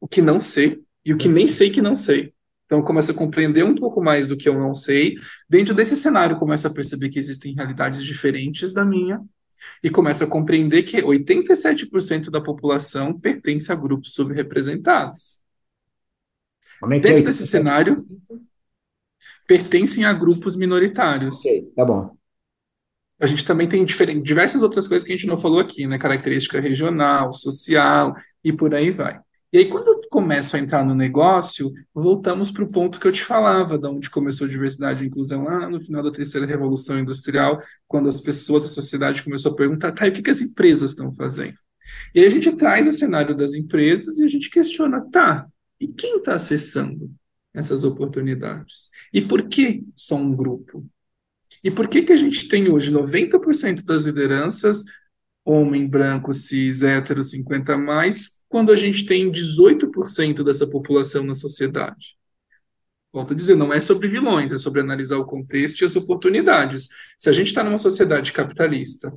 [0.00, 2.32] o que não sei e o que nem sei que não sei.
[2.66, 5.14] Então, eu começo a compreender um pouco mais do que eu não sei.
[5.48, 9.20] Dentro desse cenário, eu começo a perceber que existem realidades diferentes da minha
[9.82, 15.40] e começo a compreender que 87% da população pertence a grupos subrepresentados.
[16.82, 18.06] É Dentro é desse cenário,
[19.46, 21.40] pertencem a grupos minoritários.
[21.40, 22.16] Ok, tá bom.
[23.20, 25.98] A gente também tem diversas outras coisas que a gente não falou aqui, né?
[25.98, 29.20] Característica regional, social e por aí vai.
[29.54, 33.12] E aí, quando eu começo a entrar no negócio, voltamos para o ponto que eu
[33.12, 36.98] te falava, de onde começou a diversidade e inclusão lá no final da terceira revolução
[36.98, 40.40] industrial, quando as pessoas, a sociedade começou a perguntar, tá, e o que, que as
[40.40, 41.54] empresas estão fazendo?
[42.12, 45.46] E aí a gente traz o cenário das empresas e a gente questiona, tá,
[45.80, 47.08] e quem está acessando
[47.54, 48.90] essas oportunidades?
[49.12, 50.84] E por que só um grupo?
[51.62, 54.84] E por que, que a gente tem hoje 90% das lideranças
[55.44, 62.16] homem branco, cis, hétero, 50 mais, quando a gente tem 18% dessa população na sociedade.
[63.12, 66.88] Volto a dizer, não é sobre vilões, é sobre analisar o contexto e as oportunidades.
[67.18, 69.12] Se a gente está numa sociedade capitalista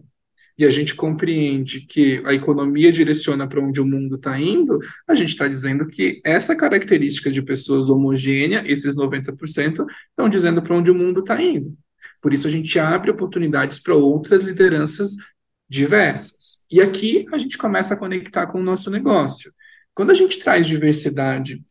[0.57, 5.15] e a gente compreende que a economia direciona para onde o mundo está indo, a
[5.15, 10.91] gente está dizendo que essa característica de pessoas homogênea, esses 90%, estão dizendo para onde
[10.91, 11.75] o mundo está indo.
[12.21, 15.15] Por isso a gente abre oportunidades para outras lideranças
[15.69, 16.65] diversas.
[16.71, 19.51] E aqui a gente começa a conectar com o nosso negócio.
[19.93, 21.63] Quando a gente traz diversidade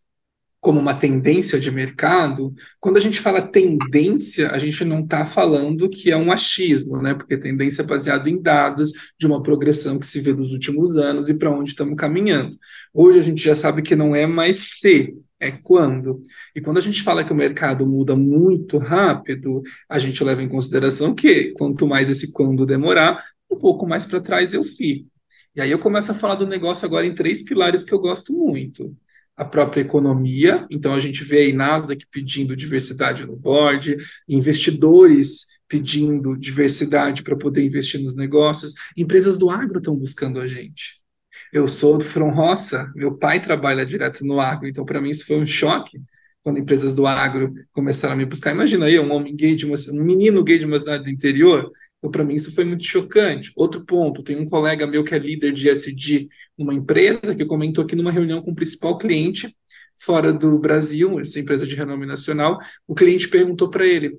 [0.61, 5.88] como uma tendência de mercado, quando a gente fala tendência, a gente não está falando
[5.88, 7.14] que é um achismo, né?
[7.14, 11.28] Porque tendência é baseada em dados de uma progressão que se vê nos últimos anos
[11.28, 12.59] e para onde estamos caminhando.
[12.92, 16.22] Hoje a gente já sabe que não é mais se, é quando.
[16.55, 20.49] E quando a gente fala que o mercado muda muito rápido, a gente leva em
[20.49, 25.09] consideração que quanto mais esse quando demorar, um pouco mais para trás eu fico.
[25.55, 28.33] E aí eu começo a falar do negócio agora em três pilares que eu gosto
[28.33, 28.94] muito.
[29.37, 33.96] A própria economia, então a gente vê aí Nasdaq pedindo diversidade no board,
[34.29, 41.03] investidores pedindo diversidade para poder investir nos negócios, empresas do agro estão buscando a gente.
[41.52, 45.38] Eu sou From Roça, meu pai trabalha direto no agro, então para mim isso foi
[45.38, 46.00] um choque
[46.42, 48.52] quando empresas do agro começaram a me buscar.
[48.52, 51.70] Imagina aí um homem gay de uma, um menino gay de uma cidade do interior
[51.98, 53.52] então, para mim, isso foi muito chocante.
[53.56, 57.85] Outro ponto, tem um colega meu que é líder de SD numa empresa que comentou
[57.85, 59.54] aqui numa reunião com o principal cliente
[59.98, 64.18] fora do Brasil, essa empresa de renome nacional, o cliente perguntou para ele,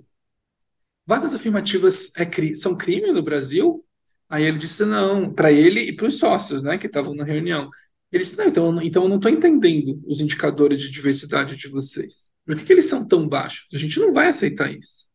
[1.05, 3.85] vagas afirmativas é, são crime no Brasil?
[4.29, 7.69] Aí ele disse não, para ele e para os sócios né, que estavam na reunião.
[8.11, 12.31] Ele disse, não, então, então eu não estou entendendo os indicadores de diversidade de vocês.
[12.45, 13.67] Por que, que eles são tão baixos?
[13.73, 15.07] A gente não vai aceitar isso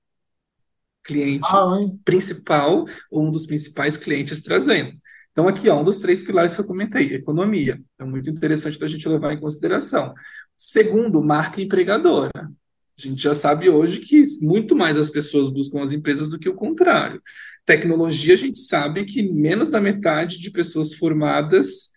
[1.03, 1.66] cliente ah,
[2.05, 4.94] principal, ou um dos principais clientes trazendo.
[5.33, 7.81] Então, aqui, ó, um dos três pilares que eu comentei, economia.
[7.98, 10.14] É muito interessante da gente levar em consideração.
[10.57, 12.31] Segundo, marca empregadora.
[12.37, 16.48] A gente já sabe hoje que muito mais as pessoas buscam as empresas do que
[16.48, 17.20] o contrário.
[17.64, 21.92] Tecnologia, a gente sabe que menos da metade de pessoas formadas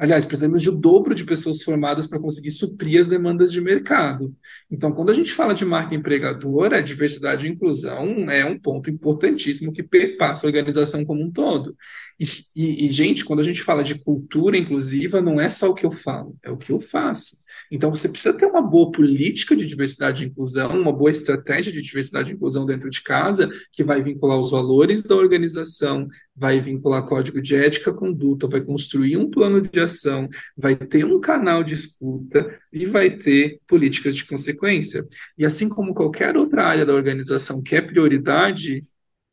[0.00, 4.34] Aliás, precisamos de o dobro de pessoas formadas para conseguir suprir as demandas de mercado.
[4.70, 8.88] Então, quando a gente fala de marca empregadora, a diversidade e inclusão é um ponto
[8.88, 11.76] importantíssimo que perpassa a organização como um todo.
[12.18, 12.24] E,
[12.56, 15.84] e, e, gente, quando a gente fala de cultura inclusiva, não é só o que
[15.84, 17.36] eu falo, é o que eu faço.
[17.70, 21.82] Então, você precisa ter uma boa política de diversidade e inclusão, uma boa estratégia de
[21.82, 27.04] diversidade e inclusão dentro de casa, que vai vincular os valores da organização, vai vincular
[27.04, 31.74] código de ética, conduta, vai construir um plano de ação, vai ter um canal de
[31.74, 35.06] escuta e vai ter políticas de consequência.
[35.36, 38.84] E assim como qualquer outra área da organização que é prioridade,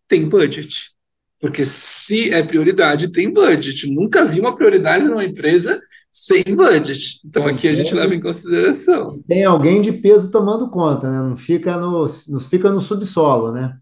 [0.08, 0.92] tem budget.
[1.40, 3.88] Porque se é prioridade, tem budget.
[3.92, 5.80] Nunca vi uma prioridade numa empresa
[6.18, 7.22] sem budget.
[7.24, 9.22] Então aqui a gente leva em consideração.
[9.28, 11.22] Tem alguém de peso tomando conta, né?
[11.22, 13.78] Não fica no, não fica no subsolo, né?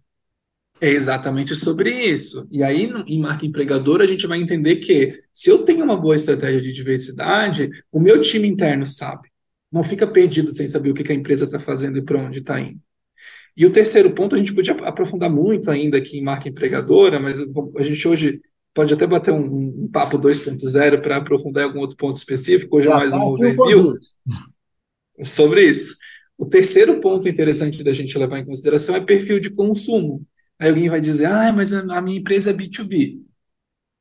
[0.81, 2.45] É exatamente sobre isso.
[2.51, 6.13] E aí, em marca empregadora, a gente vai entender que se eu tenho uma boa
[6.13, 9.29] estratégia de diversidade, o meu time interno sabe.
[9.71, 12.59] Não fica perdido sem saber o que a empresa está fazendo e para onde está
[12.59, 12.81] indo.
[13.55, 17.39] E o terceiro ponto, a gente podia aprofundar muito ainda aqui em marca empregadora, mas
[17.39, 18.41] a gente hoje
[18.75, 22.87] pode até bater um, um papo 2.0 para aprofundar em algum outro ponto específico, hoje
[22.87, 23.97] é mais um tá overview
[25.23, 25.95] sobre isso.
[26.37, 30.27] O terceiro ponto interessante da gente levar em consideração é perfil de consumo.
[30.59, 33.21] Aí alguém vai dizer, ah, mas a, minha empresa é B2B.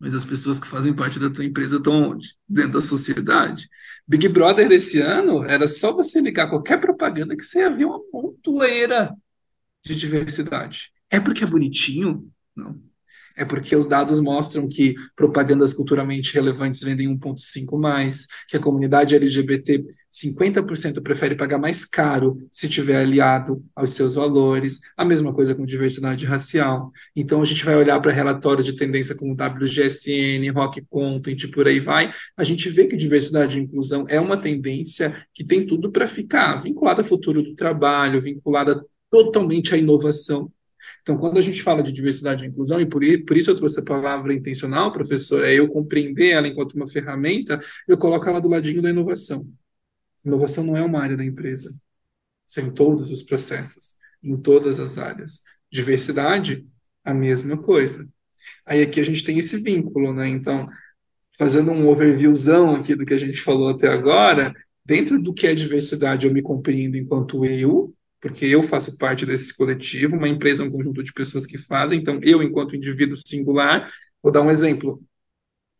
[0.00, 2.34] Mas as pessoas que fazem parte da tua empresa estão onde?
[2.48, 3.68] Dentro da sociedade.
[4.06, 8.00] Big Brother desse ano era só você ligar qualquer propaganda que você ia ver uma
[8.12, 9.14] montoeira
[9.84, 10.90] de diversidade.
[11.08, 12.28] É porque é bonitinho?
[12.56, 12.76] Não
[13.36, 19.14] é porque os dados mostram que propagandas culturalmente relevantes vendem 1,5 mais, que a comunidade
[19.14, 25.54] LGBT 50% prefere pagar mais caro se tiver aliado aos seus valores, a mesma coisa
[25.54, 26.92] com diversidade racial.
[27.16, 31.80] Então a gente vai olhar para relatórios de tendência como WGSN, Rock Content por aí
[31.80, 36.06] vai, a gente vê que diversidade e inclusão é uma tendência que tem tudo para
[36.06, 40.50] ficar vinculada ao futuro do trabalho, vinculada totalmente à inovação
[41.04, 43.84] então, quando a gente fala de diversidade e inclusão, e por, isso eu trouxe a
[43.84, 48.80] palavra intencional, professor, é eu compreender ela enquanto uma ferramenta, eu coloco ela do ladinho
[48.80, 49.46] da inovação.
[50.24, 51.70] Inovação não é uma área da empresa.
[52.46, 55.42] São em todos os processos, em todas as áreas.
[55.70, 56.66] Diversidade,
[57.04, 58.08] a mesma coisa.
[58.64, 60.26] Aí aqui a gente tem esse vínculo, né?
[60.26, 60.66] Então,
[61.36, 65.52] fazendo um overviewzão aqui do que a gente falou até agora, dentro do que é
[65.54, 70.66] diversidade, eu me compreendo enquanto eu, porque eu faço parte desse coletivo, uma empresa é
[70.66, 75.02] um conjunto de pessoas que fazem, então eu, enquanto indivíduo singular, vou dar um exemplo.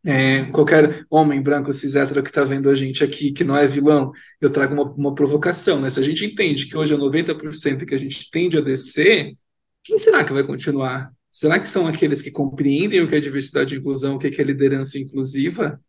[0.05, 3.65] É, qualquer homem branco cis hétero que está vendo a gente aqui, que não é
[3.65, 5.89] vilão, eu trago uma, uma provocação, né?
[5.89, 9.35] Se a gente entende que hoje é 90% que a gente tende a descer,
[9.83, 11.11] quem será que vai continuar?
[11.31, 14.43] Será que são aqueles que compreendem o que é diversidade e inclusão, o que é
[14.43, 15.81] liderança inclusiva,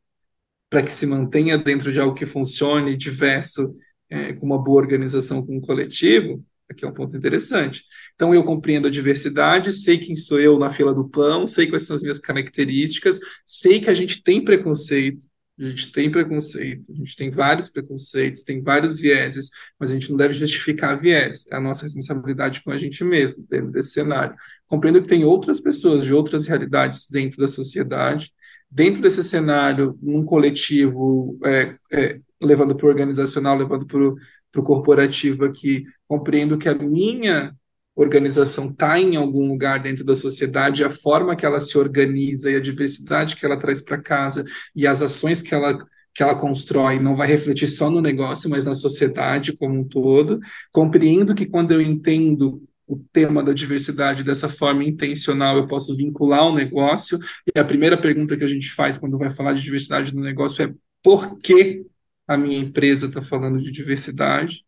[0.71, 3.77] para que se mantenha dentro de algo que funcione, diverso,
[4.11, 6.45] é, com uma boa organização com um coletivo?
[6.69, 7.85] Aqui é um ponto interessante.
[8.15, 11.85] Então, eu compreendo a diversidade, sei quem sou eu na fila do pão, sei quais
[11.85, 15.27] são as minhas características, sei que a gente tem preconceito,
[15.59, 20.11] a gente tem preconceito, a gente tem vários preconceitos, tem vários vieses, mas a gente
[20.11, 21.47] não deve justificar viés.
[21.51, 24.35] É a nossa responsabilidade com a gente mesmo, dentro desse cenário.
[24.67, 28.33] Compreendo que tem outras pessoas de outras realidades dentro da sociedade,
[28.71, 35.45] dentro desse cenário, num coletivo, é, é, levando para o organizacional, levando para o corporativo
[35.45, 37.55] aqui, compreendo que a minha
[37.95, 42.57] organização está em algum lugar dentro da sociedade, a forma que ela se organiza e
[42.57, 44.45] a diversidade que ela traz para casa
[44.75, 45.79] e as ações que ela
[46.15, 50.41] que ela constrói não vai refletir só no negócio, mas na sociedade como um todo.
[50.73, 56.47] Compreendo que quando eu entendo o tema da diversidade dessa forma intencional, eu posso vincular
[56.47, 57.19] o negócio.
[57.55, 60.65] E a primeira pergunta que a gente faz quando vai falar de diversidade no negócio
[60.65, 60.73] é
[61.03, 61.85] por que
[62.27, 64.65] a minha empresa está falando de diversidade?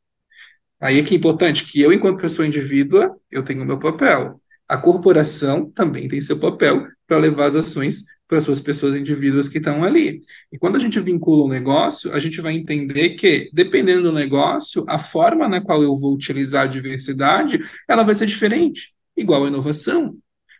[0.80, 4.40] Aí é que é importante que eu, enquanto pessoa indivídua, eu tenho o meu papel.
[4.68, 9.48] A corporação também tem seu papel para levar as ações para as suas pessoas indivíduas
[9.48, 10.20] que estão ali.
[10.52, 14.84] E quando a gente vincula o negócio, a gente vai entender que, dependendo do negócio,
[14.86, 19.48] a forma na qual eu vou utilizar a diversidade, ela vai ser diferente, igual a
[19.48, 20.14] inovação.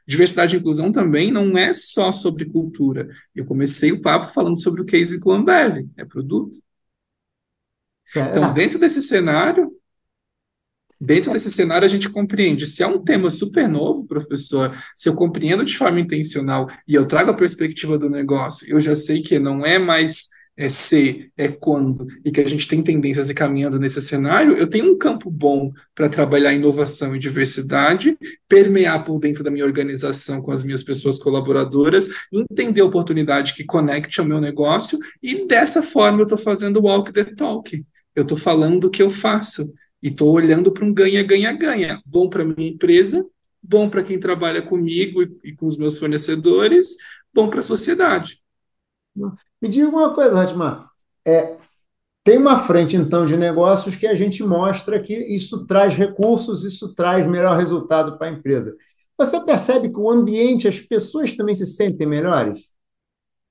[0.07, 3.07] Diversidade e inclusão também não é só sobre cultura.
[3.35, 6.59] Eu comecei o papo falando sobre o case com Ambev, é produto.
[8.11, 9.73] Então, dentro desse cenário,
[11.01, 12.67] Dentro desse cenário, a gente compreende.
[12.67, 17.07] Se é um tema super novo, professor, se eu compreendo de forma intencional e eu
[17.07, 21.47] trago a perspectiva do negócio, eu já sei que não é mais é ser, é
[21.47, 25.31] quando, e que a gente tem tendências e caminhando nesse cenário, eu tenho um campo
[25.31, 28.19] bom para trabalhar inovação e diversidade,
[28.49, 33.63] permear por dentro da minha organização com as minhas pessoas colaboradoras, entender a oportunidade que
[33.63, 37.81] conecte ao meu negócio, e dessa forma eu estou fazendo o walk the talk.
[38.19, 39.73] Eu estou falando o que eu faço.
[40.03, 42.03] E estou olhando para um ganha-ganha-ganha.
[42.05, 43.25] Bom para minha empresa,
[43.63, 46.97] bom para quem trabalha comigo e, e, com os meus fornecedores,
[47.33, 48.43] bom para a sociedade.
[49.63, 50.85] Me diga uma coisa, Ratman.
[51.25, 51.59] É,
[52.25, 56.97] tem uma frente, então, de negócios que a gente mostra que isso traz recursos, isso
[56.97, 58.77] traz melhor resultado para a empresa.
[59.17, 62.73] Você percebe que o ambiente, as pessoas também se sentem melhores?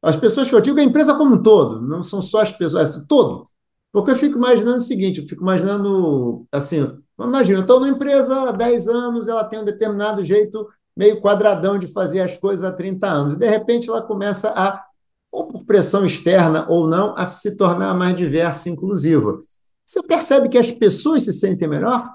[0.02, 2.98] As pessoas que eu digo, a empresa como um todo, não são só as pessoas,
[2.98, 3.50] é todo.
[3.98, 6.88] Porque eu fico imaginando o seguinte, eu fico imaginando, assim,
[7.20, 11.80] imagina, eu estou numa empresa há 10 anos, ela tem um determinado jeito meio quadradão
[11.80, 14.86] de fazer as coisas há 30 anos, e de repente ela começa a,
[15.32, 19.40] ou por pressão externa ou não, a se tornar mais diversa e inclusiva.
[19.84, 22.08] Você percebe que as pessoas se sentem melhor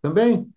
[0.00, 0.48] também?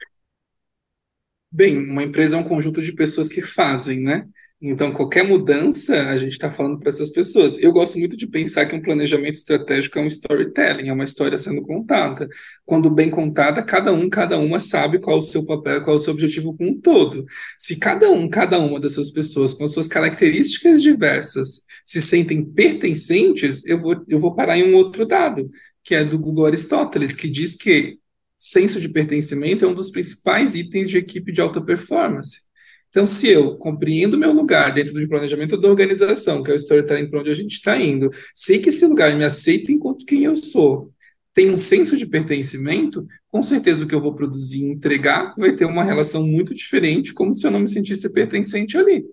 [1.51, 4.29] Bem, uma empresa é um conjunto de pessoas que fazem, né?
[4.61, 7.57] Então, qualquer mudança, a gente está falando para essas pessoas.
[7.57, 11.37] Eu gosto muito de pensar que um planejamento estratégico é um storytelling, é uma história
[11.37, 12.27] sendo contada.
[12.65, 16.11] Quando bem contada, cada um, cada uma sabe qual o seu papel, qual o seu
[16.11, 17.25] objetivo com um todo.
[17.57, 23.79] Se cada um, cada uma dessas pessoas, com suas características diversas, se sentem pertencentes, eu
[23.79, 25.49] vou, eu vou parar em um outro dado,
[25.85, 27.97] que é do Google Aristóteles, que diz que
[28.37, 32.48] senso de pertencimento é um dos principais itens de equipe de alta performance.
[32.89, 37.09] Então, se eu compreendo meu lugar dentro do planejamento da organização, que é o storytelling
[37.09, 40.35] para onde a gente está indo, sei que esse lugar me aceita enquanto quem eu
[40.35, 40.91] sou,
[41.33, 45.55] tem um senso de pertencimento, com certeza o que eu vou produzir e entregar vai
[45.55, 49.05] ter uma relação muito diferente, como se eu não me sentisse pertencente ali.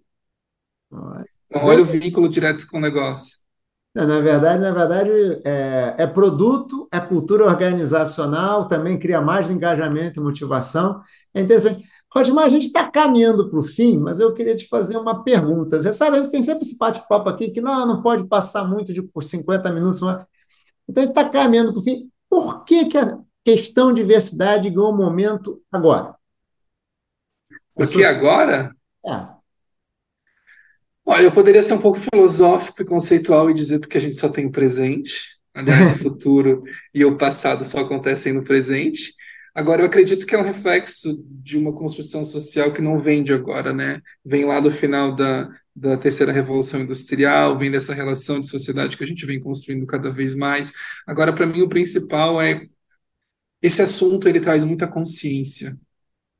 [0.90, 3.38] Então, olha o vínculo direto com o negócio.
[3.94, 5.10] Na verdade, na verdade,
[5.42, 11.00] é, é, produto, é cultura organizacional, também cria mais engajamento e motivação.
[11.32, 11.82] É interessante.
[12.16, 15.78] Rosmar, a gente está caminhando para o fim, mas eu queria te fazer uma pergunta.
[15.78, 18.90] Você sabe, a gente tem sempre esse bate-papo aqui que não, não pode passar muito
[18.90, 20.00] de por 50 minutos.
[20.00, 20.24] É?
[20.88, 22.10] Então, a gente está caminhando para o fim.
[22.28, 26.14] Por que, que a questão de diversidade ganhou um momento agora?
[27.74, 28.74] Por que agora?
[29.04, 29.36] É.
[31.04, 34.30] Olha, eu poderia ser um pouco filosófico e conceitual e dizer porque a gente só
[34.30, 35.38] tem o presente.
[35.52, 36.64] Aliás, o futuro
[36.94, 39.14] e o passado só acontecem no presente.
[39.56, 43.32] Agora, eu acredito que é um reflexo de uma construção social que não vem de
[43.32, 44.02] agora, né?
[44.22, 49.02] Vem lá do final da, da terceira revolução industrial, vem dessa relação de sociedade que
[49.02, 50.74] a gente vem construindo cada vez mais.
[51.06, 52.66] Agora, para mim, o principal é
[53.62, 55.74] esse assunto ele traz muita consciência.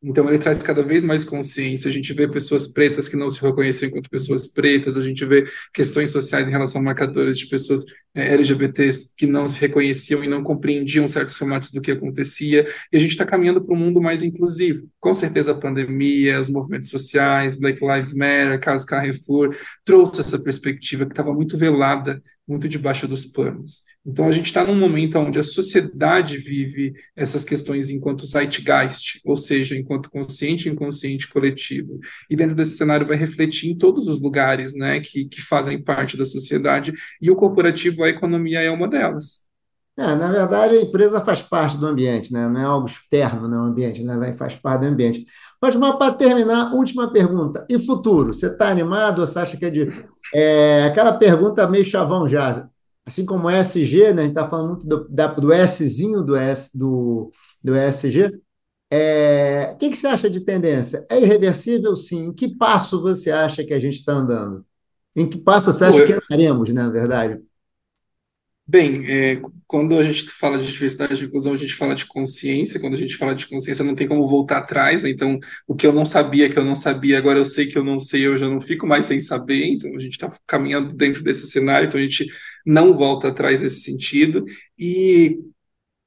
[0.03, 1.89] Então ele traz cada vez mais consciência.
[1.89, 5.47] A gente vê pessoas pretas que não se reconhecem enquanto pessoas pretas, a gente vê
[5.73, 7.85] questões sociais em relação a marcadores de pessoas
[8.15, 12.67] é, LGBTs que não se reconheciam e não compreendiam certos formatos do que acontecia.
[12.93, 14.89] E a gente está caminhando para um mundo mais inclusivo.
[15.01, 21.07] Com certeza a pandemia, os movimentos sociais, Black Lives Matter, caso Carrefour, trouxe essa perspectiva
[21.07, 23.83] que estava muito velada muito debaixo dos panos.
[24.05, 29.35] Então, a gente está num momento onde a sociedade vive essas questões enquanto zeitgeist, ou
[29.35, 31.99] seja, enquanto consciente, inconsciente, coletivo.
[32.31, 36.17] E dentro desse cenário vai refletir em todos os lugares né, que, que fazem parte
[36.17, 39.47] da sociedade, e o corporativo, a economia é uma delas.
[39.99, 42.47] É, na verdade, a empresa faz parte do ambiente, né?
[42.49, 44.13] não é algo externo no ambiente, né?
[44.13, 45.25] ela faz parte do ambiente.
[45.61, 47.67] Mas, mas para terminar, última pergunta.
[47.69, 48.35] E futuro?
[48.35, 49.89] Você está animado você acha que é de.
[50.35, 52.69] É, aquela pergunta meio chavão já.
[53.05, 54.23] Assim como o ESG, né?
[54.23, 57.31] a gente está falando muito do, da, do Szinho do, S, do,
[57.63, 58.33] do ESG.
[58.91, 61.07] É, o que, que você acha de tendência?
[61.09, 62.27] É irreversível, sim.
[62.27, 64.65] Em que passo você acha que a gente está andando?
[65.15, 66.07] Em que passo você acha Pô, eu...
[66.07, 67.41] que andaremos, na verdade?
[68.69, 72.81] Bem, é, quando a gente fala de diversidade e inclusão, a gente fala de consciência.
[72.81, 75.11] Quando a gente fala de consciência, não tem como voltar atrás, né?
[75.11, 75.39] Então,
[75.69, 78.01] o que eu não sabia, que eu não sabia, agora eu sei que eu não
[78.01, 79.65] sei, eu já não fico mais sem saber.
[79.67, 82.27] Então, a gente está caminhando dentro desse cenário, então a gente
[82.67, 84.45] não volta atrás nesse sentido.
[84.77, 85.39] E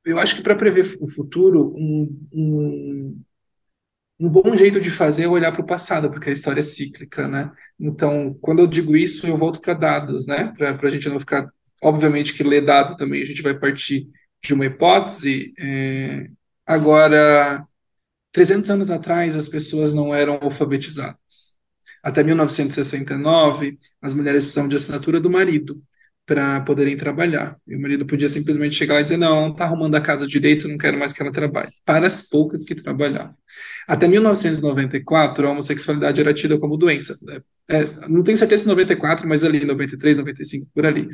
[0.05, 3.21] eu acho que para prever o futuro, um, um,
[4.19, 7.27] um bom jeito de fazer é olhar para o passado, porque a história é cíclica,
[7.27, 7.51] né?
[7.79, 10.53] Então, quando eu digo isso, eu volto para dados, né?
[10.57, 11.49] Para a gente não ficar
[11.81, 14.09] Obviamente que ler dado também a gente vai partir
[14.43, 15.53] de uma hipótese.
[15.59, 16.27] É,
[16.65, 17.65] agora,
[18.31, 21.57] 300 anos atrás, as pessoas não eram alfabetizadas.
[22.03, 25.81] Até 1969, as mulheres precisavam de assinatura do marido
[26.29, 27.57] para poderem trabalhar.
[27.67, 30.67] E o marido podia simplesmente chegar lá e dizer: Não, está arrumando a casa direito,
[30.67, 31.71] não quero mais que ela trabalhe.
[31.83, 33.33] Para as poucas que trabalhavam.
[33.87, 37.15] Até 1994, a homossexualidade era tida como doença.
[37.67, 41.09] É, não tenho certeza se 94, mas ali, 93, 95, por ali.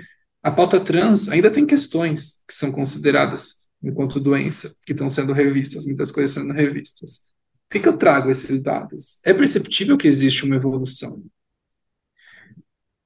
[0.46, 5.88] A pauta trans ainda tem questões que são consideradas enquanto doença, que estão sendo revistas,
[5.88, 7.28] muitas coisas sendo revistas.
[7.68, 9.20] Por que, que eu trago esses dados?
[9.26, 11.20] É perceptível que existe uma evolução.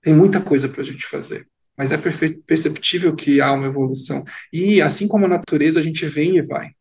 [0.02, 1.98] Tem muita coisa para a gente fazer, mas é
[2.46, 4.26] perceptível que há uma evolução.
[4.52, 6.72] E assim como a natureza, a gente vem e vai.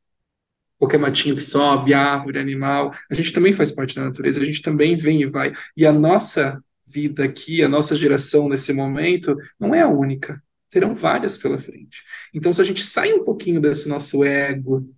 [0.76, 4.60] Qualquer matinho que sobe, árvore, animal, a gente também faz parte da natureza, a gente
[4.60, 5.52] também vem e vai.
[5.76, 10.94] E a nossa vida aqui, a nossa geração nesse momento, não é a única terão
[10.94, 12.02] várias pela frente.
[12.34, 14.88] Então, se a gente sai um pouquinho desse nosso ego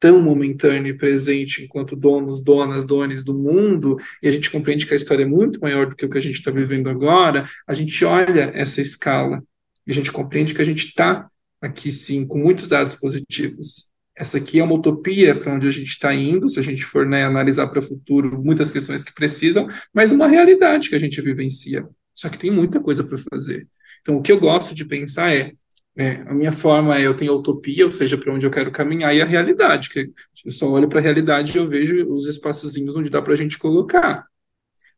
[0.00, 4.92] tão momentâneo e presente enquanto donos, donas, dones do mundo, e a gente compreende que
[4.92, 7.74] a história é muito maior do que o que a gente está vivendo agora, a
[7.74, 9.42] gente olha essa escala
[9.86, 11.28] e a gente compreende que a gente está
[11.60, 13.88] aqui sim com muitos dados positivos.
[14.14, 17.06] Essa aqui é uma utopia para onde a gente está indo, se a gente for
[17.06, 21.20] né, analisar para o futuro muitas questões que precisam, mas uma realidade que a gente
[21.20, 21.88] vivencia.
[22.14, 23.68] Só que tem muita coisa para fazer.
[24.00, 25.52] Então, o que eu gosto de pensar é,
[25.96, 28.70] é a minha forma é, eu tenho a utopia, ou seja, para onde eu quero
[28.70, 30.12] caminhar, e a realidade, que
[30.44, 33.36] eu só olho para a realidade e eu vejo os espaçozinhos onde dá para a
[33.36, 34.26] gente colocar.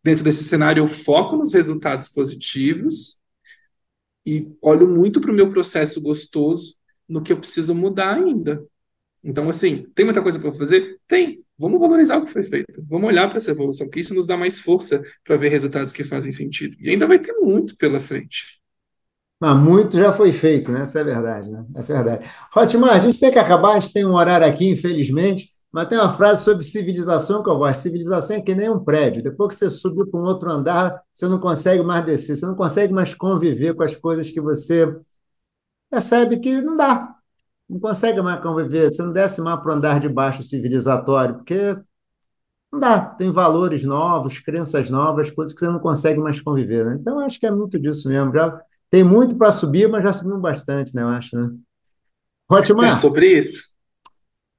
[0.02, 3.18] Dentro desse cenário, eu foco nos resultados positivos
[4.24, 6.76] e olho muito para o meu processo gostoso
[7.08, 8.64] no que eu preciso mudar ainda.
[9.22, 10.98] Então, assim, tem muita coisa para fazer?
[11.06, 11.44] Tem.
[11.58, 12.82] Vamos valorizar o que foi feito.
[12.88, 16.02] Vamos olhar para essa evolução, porque isso nos dá mais força para ver resultados que
[16.04, 16.76] fazem sentido.
[16.80, 18.59] E ainda vai ter muito pela frente.
[19.40, 20.82] Mas muito já foi feito, né?
[20.82, 21.64] Essa é a verdade, né?
[21.74, 22.30] Essa é a verdade.
[22.54, 25.98] Hotmar, a gente tem que acabar, a gente tem um horário aqui, infelizmente, mas tem
[25.98, 27.80] uma frase sobre civilização que eu gosto.
[27.80, 29.22] Civilização é que nem um prédio.
[29.22, 32.54] Depois que você subiu para um outro andar, você não consegue mais descer, você não
[32.54, 34.94] consegue mais conviver com as coisas que você
[35.90, 37.16] percebe que não dá.
[37.68, 38.92] Não consegue mais conviver.
[38.92, 41.76] Você não desce mais para o andar de baixo civilizatório, porque
[42.72, 43.00] não dá.
[43.00, 46.84] Tem valores novos, crenças novas, coisas que você não consegue mais conviver.
[46.84, 46.98] Né?
[47.00, 48.34] Então, acho que é muito disso mesmo.
[48.34, 48.60] Já
[48.90, 51.02] tem muito para subir, mas já subimos bastante, né?
[51.02, 51.50] Eu acho, né?
[52.50, 53.70] Hotmar, é sobre isso.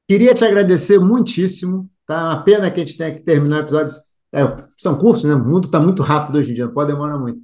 [0.08, 1.90] Queria te agradecer muitíssimo.
[2.06, 2.26] Tá?
[2.26, 3.96] Uma pena que a gente tenha que terminar o episódio.
[4.34, 4.42] É,
[4.78, 5.34] são curtos, né?
[5.34, 7.40] O mundo está muito rápido hoje em dia, não pode demorar muito.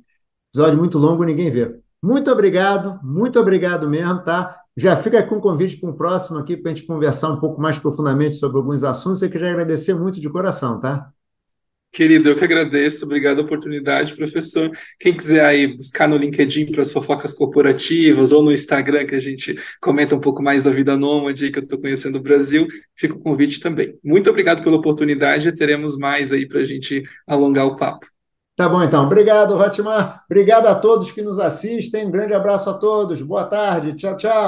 [0.53, 1.79] Episódio muito longo, ninguém vê.
[2.01, 4.55] Muito obrigado, muito obrigado mesmo, tá?
[4.75, 7.61] Já fica com o convite para um próximo aqui para a gente conversar um pouco
[7.61, 9.21] mais profundamente sobre alguns assuntos.
[9.21, 11.09] Eu queria agradecer muito de coração, tá?
[11.91, 14.69] Querido, eu que agradeço, obrigado a oportunidade, professor.
[14.99, 19.19] Quem quiser aí buscar no LinkedIn para as fofocas corporativas ou no Instagram, que a
[19.19, 23.15] gente comenta um pouco mais da vida nômade que eu estou conhecendo o Brasil, fica
[23.15, 23.97] o convite também.
[24.03, 28.07] Muito obrigado pela oportunidade teremos mais aí para a gente alongar o papo.
[28.55, 29.05] Tá bom, então.
[29.05, 30.23] Obrigado, Hotmar.
[30.29, 32.07] Obrigado a todos que nos assistem.
[32.07, 33.21] Um grande abraço a todos.
[33.21, 33.93] Boa tarde.
[33.93, 34.45] Tchau, tchau.